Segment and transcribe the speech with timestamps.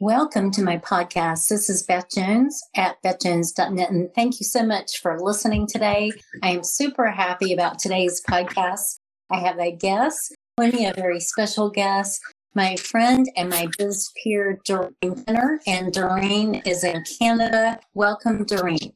[0.00, 1.48] Welcome to my podcast.
[1.48, 3.90] This is Beth Jones at bethjones.net.
[3.90, 6.12] And thank you so much for listening today.
[6.40, 9.00] I am super happy about today's podcast.
[9.28, 12.20] I have a guest, plenty of very special guests,
[12.54, 15.58] my friend and my biz peer, Doreen Penner.
[15.66, 17.80] And Doreen is in Canada.
[17.92, 18.92] Welcome, Doreen.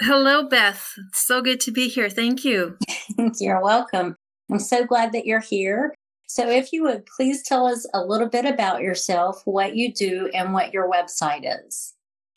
[0.00, 0.86] Hello, Beth.
[1.14, 2.10] so good to be here.
[2.10, 2.76] Thank you.
[3.40, 4.16] you're welcome.
[4.50, 5.94] I'm so glad that you're here.
[6.34, 10.30] So, if you would please tell us a little bit about yourself, what you do,
[10.32, 11.92] and what your website is.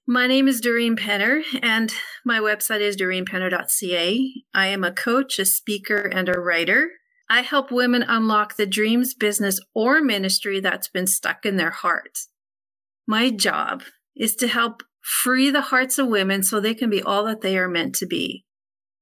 [0.05, 1.93] My name is Doreen Penner, and
[2.25, 4.33] my website is doreenpenner.ca.
[4.53, 6.89] I am a coach, a speaker, and a writer.
[7.29, 12.27] I help women unlock the dreams, business, or ministry that's been stuck in their hearts.
[13.07, 17.23] My job is to help free the hearts of women so they can be all
[17.27, 18.43] that they are meant to be.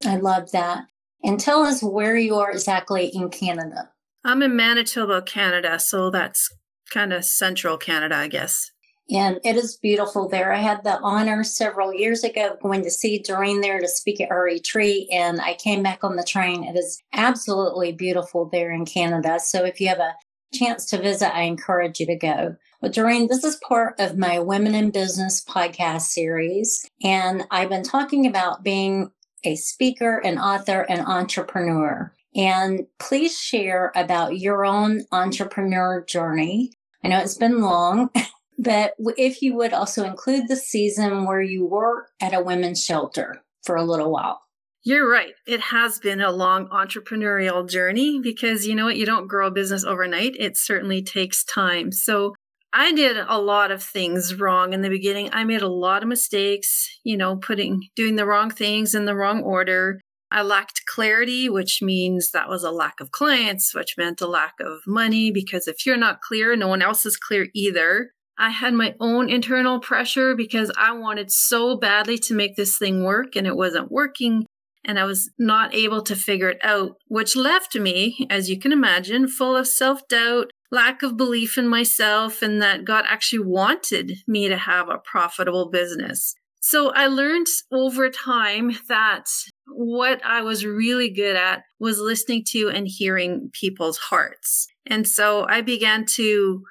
[0.06, 0.84] I love that.
[1.24, 3.90] And tell us where you are exactly in Canada.
[4.26, 6.50] I'm in Manitoba, Canada, so that's
[6.92, 8.72] kind of central Canada, I guess.
[9.10, 10.54] And it is beautiful there.
[10.54, 14.22] I had the honor several years ago of going to see Doreen there to speak
[14.22, 16.64] at her retreat, and I came back on the train.
[16.64, 19.40] It is absolutely beautiful there in Canada.
[19.42, 20.16] So if you have a
[20.54, 22.56] chance to visit, I encourage you to go.
[22.82, 27.84] Well, Doreen, this is part of my Women in Business podcast series, and I've been
[27.84, 29.12] talking about being
[29.44, 32.14] a speaker, an author, an entrepreneur.
[32.36, 36.72] And please share about your own entrepreneur journey.
[37.04, 38.10] I know it's been long,
[38.58, 43.44] but if you would also include the season where you were at a women's shelter
[43.64, 44.42] for a little while.
[44.86, 45.34] You're right.
[45.48, 48.98] It has been a long entrepreneurial journey because you know what?
[48.98, 50.36] You don't grow a business overnight.
[50.38, 51.94] It certainly takes time.
[51.94, 52.34] So
[52.74, 55.30] I did a lot of things wrong in the beginning.
[55.32, 59.16] I made a lot of mistakes, you know, putting, doing the wrong things in the
[59.16, 60.02] wrong order.
[60.34, 64.56] I lacked clarity, which means that was a lack of clients, which meant a lack
[64.60, 68.14] of money because if you're not clear, no one else is clear either.
[68.36, 73.04] I had my own internal pressure because I wanted so badly to make this thing
[73.04, 74.48] work and it wasn't working.
[74.84, 78.72] And I was not able to figure it out, which left me, as you can
[78.72, 84.14] imagine, full of self doubt, lack of belief in myself, and that God actually wanted
[84.28, 86.34] me to have a profitable business.
[86.60, 89.28] So I learned over time that
[89.68, 94.68] what I was really good at was listening to and hearing people's hearts.
[94.86, 96.64] And so I began to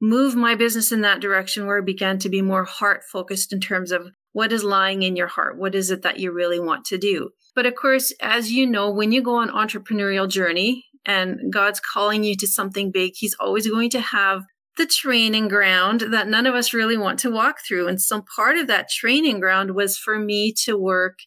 [0.00, 3.60] move my business in that direction where I began to be more heart focused in
[3.60, 5.58] terms of what is lying in your heart?
[5.58, 7.30] What is it that you really want to do?
[7.54, 12.24] But of course, as you know, when you go on entrepreneurial journey and God's calling
[12.24, 14.42] you to something big, he's always going to have
[14.78, 17.88] the training ground that none of us really want to walk through.
[17.88, 21.18] And some part of that training ground was for me to work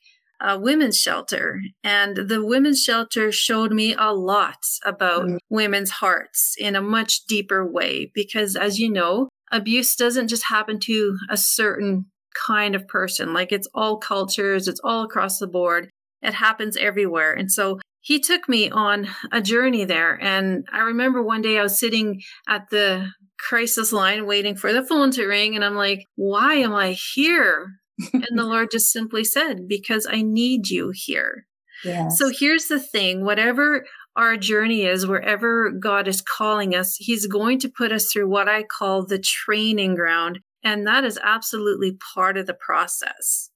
[0.46, 1.60] a women's shelter.
[1.84, 5.38] And the women's shelter showed me a lot about mm-hmm.
[5.50, 8.12] women's hearts in a much deeper way.
[8.14, 12.06] Because as you know, abuse doesn't just happen to a certain
[12.48, 13.34] kind of person.
[13.34, 15.90] Like it's all cultures, it's all across the board.
[16.22, 17.34] It happens everywhere.
[17.34, 20.20] And so he took me on a journey there.
[20.22, 24.84] And I remember one day I was sitting at the crisis line waiting for the
[24.84, 25.56] phone to ring.
[25.56, 27.80] And I'm like, why am I here?
[28.14, 31.46] And the Lord just simply said, because I need you here.
[31.84, 32.18] Yes.
[32.18, 33.86] So here's the thing whatever
[34.16, 38.48] our journey is, wherever God is calling us, He's going to put us through what
[38.48, 40.40] I call the training ground.
[40.64, 43.52] And that is absolutely part of the process.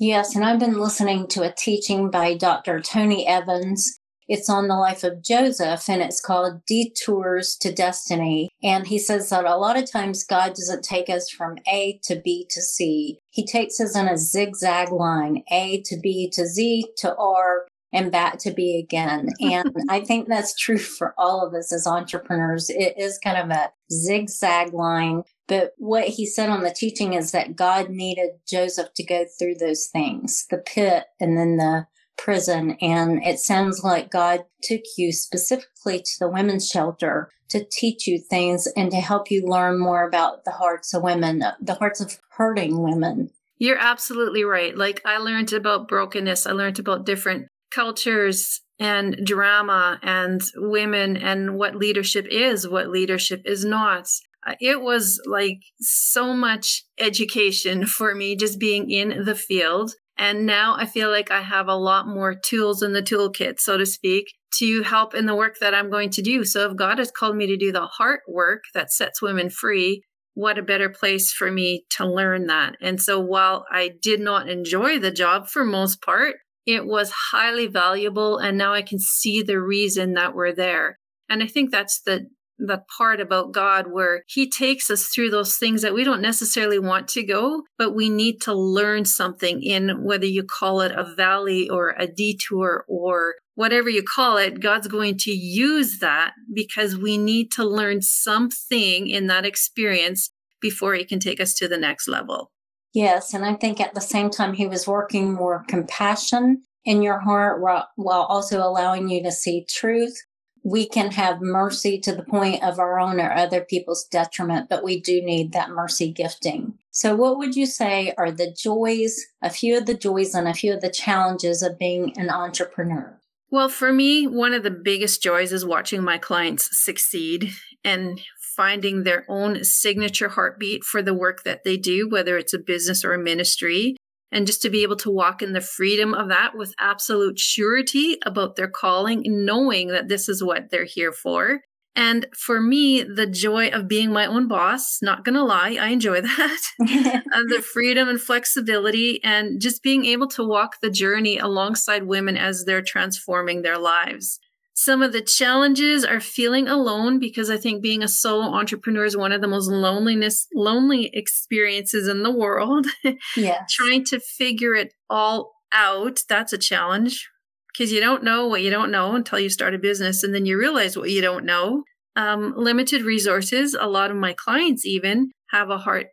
[0.00, 0.34] Yes.
[0.36, 2.80] And I've been listening to a teaching by Dr.
[2.80, 8.50] Tony Evans it's on the life of Joseph and it's called Detours to Destiny.
[8.62, 12.20] And he says that a lot of times God doesn't take us from A to
[12.22, 13.18] B to C.
[13.30, 18.12] He takes us in a zigzag line, A to B to Z to R and
[18.12, 19.30] back to B again.
[19.40, 22.68] And I think that's true for all of us as entrepreneurs.
[22.68, 25.22] It is kind of a zigzag line.
[25.46, 29.54] But what he said on the teaching is that God needed Joseph to go through
[29.54, 31.86] those things, the pit and then the
[32.18, 32.76] prison.
[32.80, 38.18] And it sounds like God took you specifically to the women's shelter to teach you
[38.18, 42.18] things and to help you learn more about the hearts of women, the hearts of
[42.30, 43.30] hurting women.
[43.58, 44.76] You're absolutely right.
[44.76, 51.56] Like I learned about brokenness, I learned about different cultures and drama and women and
[51.56, 54.08] what leadership is, what leadership is not.
[54.46, 60.46] Uh, it was like so much education for me just being in the field and
[60.46, 63.86] now I feel like I have a lot more tools in the toolkit, so to
[63.86, 66.44] speak, to help in the work that I'm going to do.
[66.44, 70.02] So if God has called me to do the heart work that sets women free,
[70.34, 72.76] what a better place for me to learn that.
[72.80, 76.36] And so while I did not enjoy the job for most part,
[76.66, 78.38] it was highly valuable.
[78.38, 80.98] And now I can see the reason that we're there.
[81.28, 82.26] And I think that's the
[82.58, 86.78] the part about God where he takes us through those things that we don't necessarily
[86.78, 91.14] want to go, but we need to learn something in whether you call it a
[91.14, 96.96] valley or a detour or whatever you call it, God's going to use that because
[96.96, 101.76] we need to learn something in that experience before he can take us to the
[101.76, 102.52] next level.
[102.94, 103.34] Yes.
[103.34, 107.60] And I think at the same time, he was working more compassion in your heart
[107.60, 110.16] while also allowing you to see truth.
[110.64, 114.84] We can have mercy to the point of our own or other people's detriment, but
[114.84, 116.74] we do need that mercy gifting.
[116.90, 120.54] So, what would you say are the joys, a few of the joys, and a
[120.54, 123.18] few of the challenges of being an entrepreneur?
[123.50, 127.52] Well, for me, one of the biggest joys is watching my clients succeed
[127.82, 128.20] and
[128.58, 133.04] finding their own signature heartbeat for the work that they do, whether it's a business
[133.04, 133.96] or a ministry.
[134.30, 138.18] And just to be able to walk in the freedom of that with absolute surety
[138.26, 141.60] about their calling, knowing that this is what they're here for.
[141.96, 146.20] And for me, the joy of being my own boss, not gonna lie, I enjoy
[146.22, 146.60] that.
[146.78, 152.04] and uh, the freedom and flexibility and just being able to walk the journey alongside
[152.04, 154.38] women as they're transforming their lives.
[154.80, 159.16] Some of the challenges are feeling alone because I think being a solo entrepreneur is
[159.16, 162.86] one of the most loneliness lonely experiences in the world.
[163.36, 163.64] Yeah.
[163.68, 167.28] Trying to figure it all out, that's a challenge
[167.72, 170.46] because you don't know what you don't know until you start a business and then
[170.46, 171.82] you realize what you don't know.
[172.14, 173.74] Um, limited resources.
[173.74, 176.06] A lot of my clients even have a hard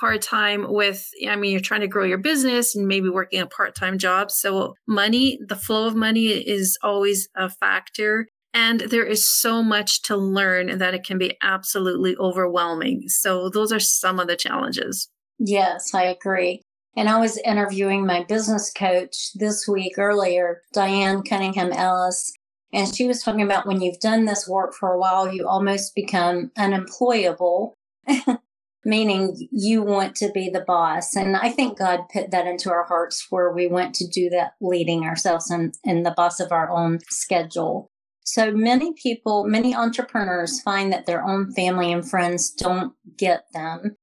[0.00, 3.46] hard time with i mean you're trying to grow your business and maybe working a
[3.46, 4.30] part-time job.
[4.30, 8.28] So money the flow of money is always a factor.
[8.54, 13.04] And there is so much to learn that it can be absolutely overwhelming.
[13.08, 15.08] So those are some of the challenges.
[15.38, 16.62] Yes i agree.
[16.94, 22.30] And I was interviewing my business coach this week earlier, Diane Cunningham Ellis,
[22.72, 25.94] and she was talking about when you've done this work for a while, you almost
[25.94, 27.74] become unemployable,
[28.84, 31.14] meaning you want to be the boss.
[31.14, 34.52] And I think God put that into our hearts where we want to do that
[34.60, 37.90] leading ourselves and, and the boss of our own schedule.
[38.24, 43.96] So many people, many entrepreneurs find that their own family and friends don't get them.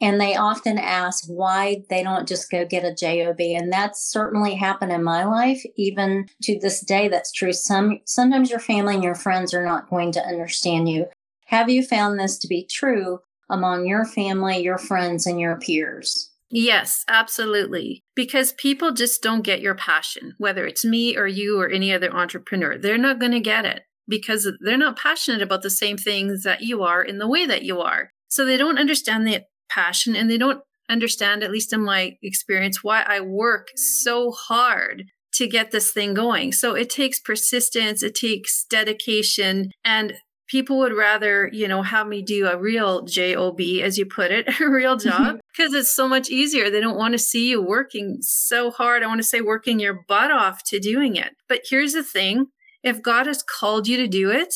[0.00, 3.36] And they often ask why they don't just go get a job.
[3.40, 5.62] And that's certainly happened in my life.
[5.76, 7.52] Even to this day, that's true.
[7.52, 11.06] Some, sometimes your family and your friends are not going to understand you.
[11.46, 16.30] Have you found this to be true among your family, your friends, and your peers?
[16.50, 18.04] Yes, absolutely.
[18.14, 22.14] Because people just don't get your passion, whether it's me or you or any other
[22.14, 22.78] entrepreneur.
[22.78, 26.60] They're not going to get it because they're not passionate about the same things that
[26.60, 28.10] you are in the way that you are.
[28.28, 32.84] So they don't understand the passion and they don't understand, at least in my experience,
[32.84, 35.04] why I work so hard
[35.34, 36.52] to get this thing going.
[36.52, 40.14] So it takes persistence, it takes dedication, and
[40.46, 44.48] people would rather, you know, have me do a real job, as you put it,
[44.60, 46.70] a real job, because it's so much easier.
[46.70, 49.02] They don't want to see you working so hard.
[49.02, 51.34] I want to say working your butt off to doing it.
[51.48, 52.46] But here's the thing
[52.82, 54.54] if God has called you to do it,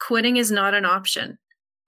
[0.00, 1.38] quitting is not an option.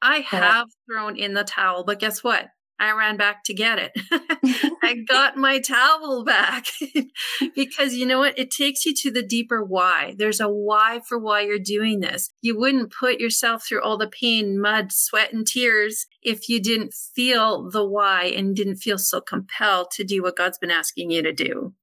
[0.02, 2.48] I have thrown in the towel, but guess what?
[2.80, 3.92] I ran back to get it.
[4.82, 6.66] I got my towel back
[7.54, 8.38] because you know what?
[8.38, 10.14] It takes you to the deeper why.
[10.16, 12.30] There's a why for why you're doing this.
[12.40, 16.94] You wouldn't put yourself through all the pain, mud, sweat, and tears if you didn't
[16.94, 21.22] feel the why and didn't feel so compelled to do what God's been asking you
[21.22, 21.74] to do.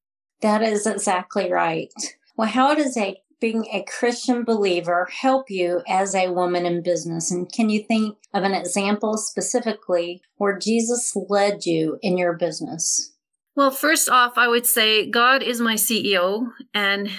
[0.41, 1.93] That is exactly right.
[2.35, 7.31] Well, how does a being a Christian believer help you as a woman in business?
[7.31, 13.13] And can you think of an example specifically where Jesus led you in your business?
[13.55, 17.09] Well, first off, I would say God is my CEO and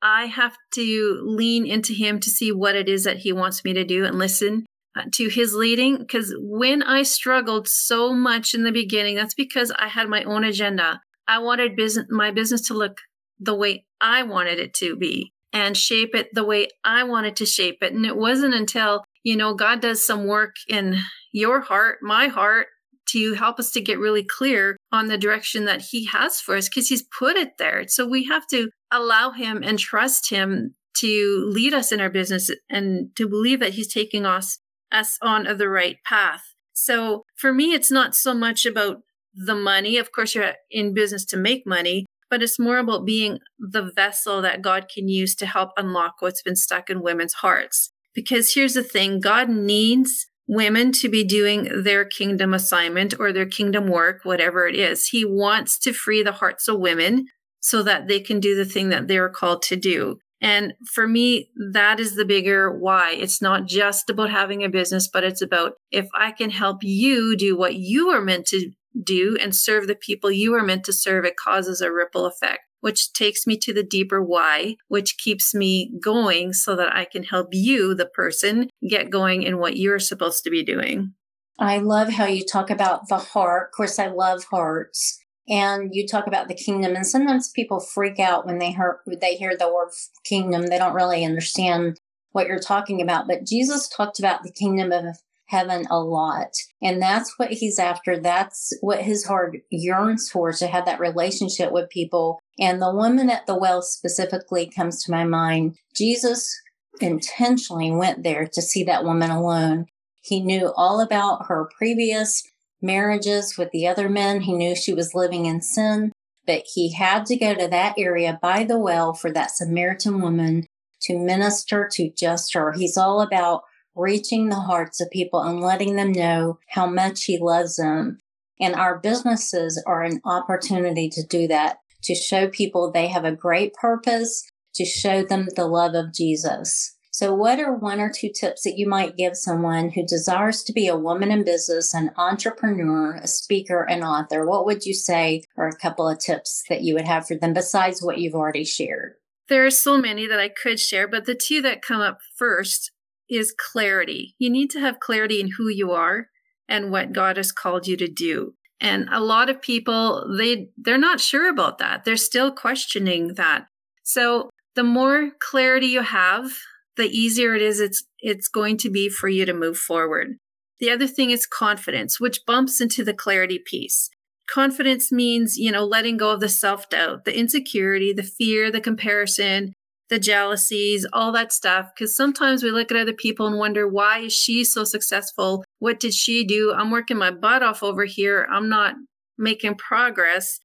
[0.00, 3.72] I have to lean into him to see what it is that he wants me
[3.72, 4.64] to do and listen
[4.96, 5.98] uh, to his leading.
[5.98, 10.44] Because when I struggled so much in the beginning, that's because I had my own
[10.44, 11.00] agenda.
[11.26, 13.00] I wanted business, my business to look
[13.40, 17.46] the way I wanted it to be and shape it the way I wanted to
[17.46, 17.92] shape it.
[17.92, 20.98] And it wasn't until, you know, God does some work in
[21.32, 22.66] your heart, my heart,
[23.10, 26.68] to help us to get really clear on the direction that He has for us
[26.68, 27.84] because He's put it there.
[27.88, 32.50] So we have to allow Him and trust Him to lead us in our business
[32.68, 34.58] and to believe that He's taking us,
[34.92, 36.42] us on the right path.
[36.74, 38.98] So for me, it's not so much about
[39.34, 39.96] the money.
[39.96, 44.42] Of course, you're in business to make money, but it's more about being the vessel
[44.42, 47.90] that God can use to help unlock what's been stuck in women's hearts.
[48.14, 53.46] Because here's the thing God needs women to be doing their kingdom assignment or their
[53.46, 55.06] kingdom work, whatever it is.
[55.08, 57.26] He wants to free the hearts of women
[57.60, 60.18] so that they can do the thing that they're called to do.
[60.40, 63.12] And for me, that is the bigger why.
[63.12, 67.36] It's not just about having a business, but it's about if I can help you
[67.36, 68.70] do what you are meant to
[69.02, 72.60] do and serve the people you are meant to serve, it causes a ripple effect,
[72.80, 77.24] which takes me to the deeper why, which keeps me going so that I can
[77.24, 81.14] help you, the person, get going in what you're supposed to be doing.
[81.58, 83.68] I love how you talk about the heart.
[83.68, 85.18] Of course, I love hearts.
[85.48, 89.34] And you talk about the kingdom, and sometimes people freak out when they hear they
[89.34, 89.88] hear the word
[90.24, 90.66] kingdom.
[90.66, 91.98] They don't really understand
[92.32, 93.26] what you're talking about.
[93.26, 95.16] But Jesus talked about the kingdom of
[95.48, 96.54] heaven a lot.
[96.82, 98.18] And that's what he's after.
[98.18, 102.38] That's what his heart yearns for to have that relationship with people.
[102.58, 105.76] And the woman at the well specifically comes to my mind.
[105.94, 106.54] Jesus
[107.00, 109.86] intentionally went there to see that woman alone.
[110.22, 112.42] He knew all about her previous
[112.82, 114.42] marriages with the other men.
[114.42, 116.12] He knew she was living in sin,
[116.46, 120.66] but he had to go to that area by the well for that Samaritan woman
[121.02, 122.72] to minister to just her.
[122.72, 123.62] He's all about
[123.98, 128.18] reaching the hearts of people and letting them know how much he loves them.
[128.60, 133.32] And our businesses are an opportunity to do that, to show people they have a
[133.32, 136.96] great purpose, to show them the love of Jesus.
[137.10, 140.72] So, what are one or two tips that you might give someone who desires to
[140.72, 144.46] be a woman in business, an entrepreneur, a speaker, an author?
[144.46, 147.54] What would you say are a couple of tips that you would have for them
[147.54, 149.14] besides what you've already shared?
[149.48, 152.92] There are so many that I could share, but the two that come up first
[153.28, 154.34] is clarity.
[154.38, 156.28] You need to have clarity in who you are
[156.68, 158.54] and what God has called you to do.
[158.80, 162.04] And a lot of people they they're not sure about that.
[162.04, 163.66] They're still questioning that.
[164.04, 166.50] So the more clarity you have,
[166.96, 170.36] the easier it is it's it's going to be for you to move forward.
[170.80, 174.10] The other thing is confidence, which bumps into the clarity piece.
[174.48, 179.74] Confidence means, you know, letting go of the self-doubt, the insecurity, the fear, the comparison,
[180.10, 181.90] the jealousies, all that stuff.
[181.94, 185.64] Because sometimes we look at other people and wonder, why is she so successful?
[185.78, 186.72] What did she do?
[186.76, 188.46] I'm working my butt off over here.
[188.50, 188.94] I'm not
[189.36, 190.60] making progress.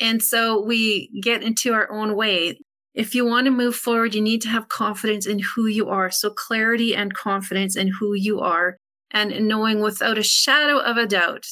[0.00, 2.58] And so we get into our own way.
[2.94, 6.10] If you want to move forward, you need to have confidence in who you are.
[6.10, 8.76] So, clarity and confidence in who you are,
[9.10, 11.46] and knowing without a shadow of a doubt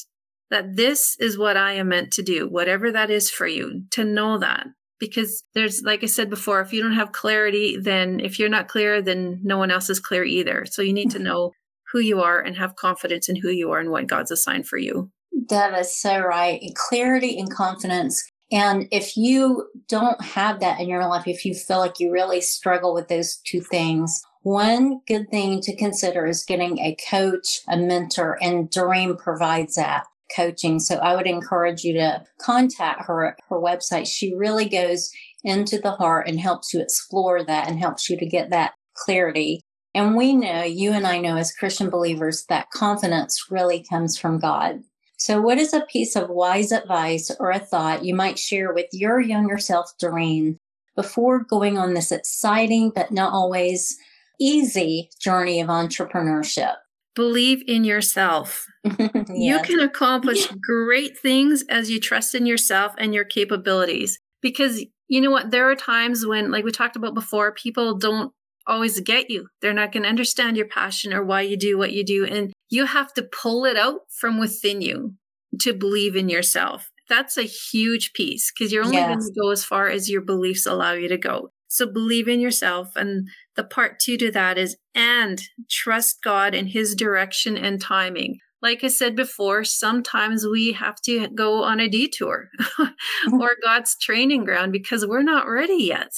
[0.49, 4.03] that this is what I am meant to do, whatever that is for you, to
[4.03, 4.67] know that.
[4.99, 8.67] Because there's, like I said before, if you don't have clarity, then if you're not
[8.67, 10.65] clear, then no one else is clear either.
[10.65, 11.27] So, you need to mm-hmm.
[11.27, 11.51] know
[11.91, 14.77] who you are and have confidence in who you are and what God's assigned for
[14.77, 15.11] you.
[15.49, 16.61] That is so right.
[16.75, 21.79] Clarity and confidence and if you don't have that in your life, if you feel
[21.79, 26.79] like you really struggle with those two things, one good thing to consider is getting
[26.79, 30.79] a coach, a mentor, and Doreen provides that coaching.
[30.79, 34.07] So I would encourage you to contact her her website.
[34.07, 35.11] She really goes
[35.43, 39.61] into the heart and helps you explore that and helps you to get that clarity.
[39.93, 44.39] And we know, you and I know as Christian believers, that confidence really comes from
[44.39, 44.81] God.
[45.17, 48.85] So, what is a piece of wise advice or a thought you might share with
[48.91, 50.59] your younger self, Doreen,
[50.95, 53.97] before going on this exciting but not always
[54.39, 56.75] easy journey of entrepreneurship?
[57.17, 58.67] Believe in yourself.
[58.83, 59.09] yes.
[59.29, 64.19] You can accomplish great things as you trust in yourself and your capabilities.
[64.39, 65.49] Because you know what?
[65.49, 68.31] There are times when, like we talked about before, people don't
[68.67, 69.47] always get you.
[69.61, 72.23] They're not going to understand your passion or why you do what you do.
[72.23, 75.15] And you have to pull it out from within you
[75.61, 76.91] to believe in yourself.
[77.09, 79.07] That's a huge piece because you're only yes.
[79.07, 81.51] going to go as far as your beliefs allow you to go.
[81.67, 82.95] So believe in yourself.
[82.95, 88.39] And the part two to that is and trust God in his direction and timing.
[88.61, 92.85] Like I said before, sometimes we have to go on a detour or
[93.27, 93.45] mm-hmm.
[93.63, 96.11] God's training ground because we're not ready yet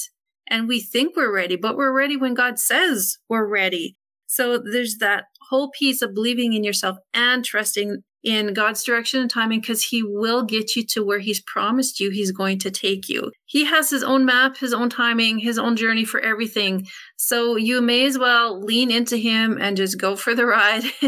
[0.47, 3.97] and we think we're ready, but we're ready when God says we're ready.
[4.27, 9.29] So there's that whole piece of believing in yourself and trusting in God's direction and
[9.29, 13.09] timing because He will get you to where He's promised you He's going to take
[13.09, 13.31] you.
[13.45, 16.87] He has His own map, His own timing, His own journey for everything.
[17.17, 20.83] So you may as well lean into Him and just go for the ride,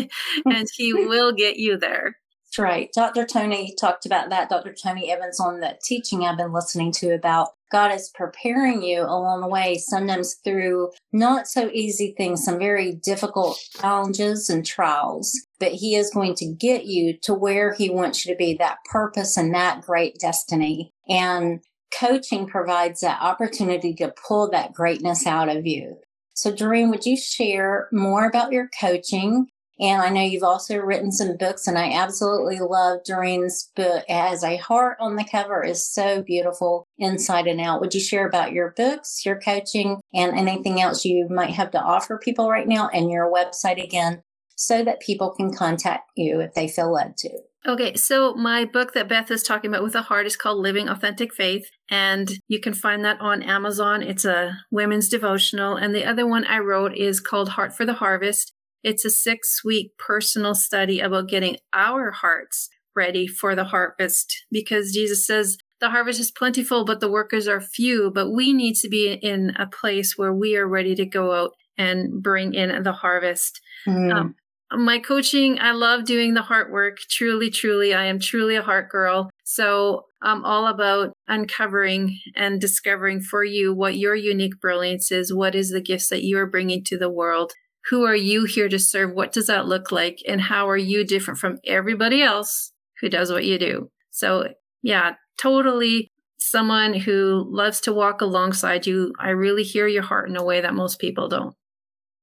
[0.46, 2.16] and He will get you there.
[2.52, 2.92] That's right.
[2.94, 3.26] Dr.
[3.26, 4.50] Tony talked about that.
[4.50, 4.74] Dr.
[4.74, 9.40] Tony Evans on the teaching I've been listening to about God is preparing you along
[9.40, 15.72] the way, sometimes through not so easy things, some very difficult challenges and trials, but
[15.72, 19.38] He is going to get you to where He wants you to be, that purpose
[19.38, 20.92] and that great destiny.
[21.08, 21.62] And
[21.98, 26.00] coaching provides that opportunity to pull that greatness out of you.
[26.34, 29.48] So, Doreen, would you share more about your coaching
[29.82, 34.06] And I know you've also written some books, and I absolutely love Doreen's book.
[34.08, 37.82] Has a heart on the cover, is so beautiful inside and out.
[37.82, 41.82] Would you share about your books, your coaching, and anything else you might have to
[41.82, 44.22] offer people right now, and your website again,
[44.56, 47.30] so that people can contact you if they feel led to?
[47.68, 50.90] Okay, so my book that Beth is talking about with a heart is called Living
[50.90, 54.04] Authentic Faith, and you can find that on Amazon.
[54.04, 57.94] It's a women's devotional, and the other one I wrote is called Heart for the
[57.94, 58.54] Harvest.
[58.84, 64.92] It's a six week personal study about getting our hearts ready for the harvest because
[64.92, 68.12] Jesus says the harvest is plentiful, but the workers are few.
[68.14, 71.52] But we need to be in a place where we are ready to go out
[71.78, 73.60] and bring in the harvest.
[73.88, 74.14] Mm.
[74.14, 74.36] Um,
[74.74, 76.98] my coaching, I love doing the heart work.
[77.10, 79.30] Truly, truly, I am truly a heart girl.
[79.44, 85.34] So I'm all about uncovering and discovering for you what your unique brilliance is.
[85.34, 87.52] What is the gifts that you are bringing to the world?
[87.90, 89.14] Who are you here to serve?
[89.14, 90.20] What does that look like?
[90.28, 93.90] And how are you different from everybody else who does what you do?
[94.12, 94.50] So
[94.84, 99.14] yeah, totally someone who loves to walk alongside you.
[99.20, 101.56] I really hear your heart in a way that most people don't.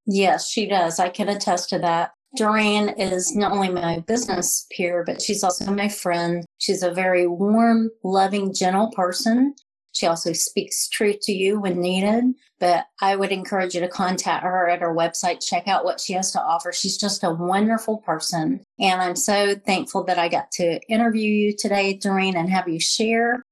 [0.07, 0.99] Yes, she does.
[0.99, 2.13] I can attest to that.
[2.37, 6.45] Doreen is not only my business peer, but she's also my friend.
[6.59, 9.55] She's a very warm, loving, gentle person.
[9.99, 12.35] She also speaks truth to you when needed.
[12.61, 16.13] But I would encourage you to contact her at her website, check out what she
[16.13, 16.73] has to offer.
[16.73, 18.63] She's just a wonderful person.
[18.79, 22.79] And I'm so thankful that I got to interview you today, Doreen, and have you
[22.79, 23.43] share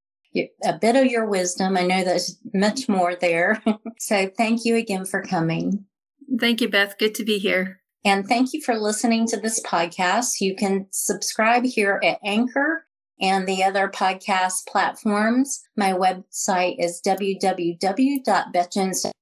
[0.64, 1.76] a bit of your wisdom.
[1.76, 3.62] I know there's much more there.
[3.98, 5.86] so thank you again for coming.
[6.38, 6.98] Thank you, Beth.
[6.98, 7.80] Good to be here.
[8.04, 10.40] And thank you for listening to this podcast.
[10.40, 12.85] You can subscribe here at Anchor
[13.20, 15.62] and the other podcast platforms.
[15.76, 19.12] My website is www.bethjones.com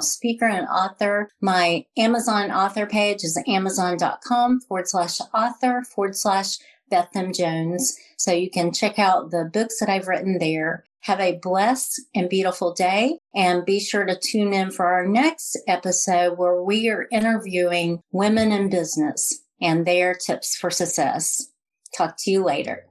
[0.00, 1.30] speaker and author.
[1.40, 6.58] My Amazon author page is amazon.com forward slash author forward slash
[6.90, 7.32] Beth M.
[7.32, 7.96] Jones.
[8.16, 10.84] So you can check out the books that I've written there.
[11.00, 13.18] Have a blessed and beautiful day.
[13.34, 18.52] And be sure to tune in for our next episode where we are interviewing women
[18.52, 21.48] in business and their tips for success.
[21.96, 22.86] Talk to you later.